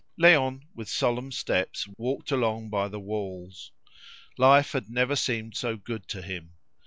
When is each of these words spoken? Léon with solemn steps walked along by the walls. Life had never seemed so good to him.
Léon 0.19 0.61
with 0.73 0.89
solemn 0.89 1.31
steps 1.31 1.87
walked 1.95 2.31
along 2.31 2.71
by 2.71 2.87
the 2.87 2.99
walls. 2.99 3.71
Life 4.35 4.71
had 4.71 4.89
never 4.89 5.15
seemed 5.15 5.55
so 5.55 5.77
good 5.77 6.07
to 6.07 6.23
him. 6.23 6.53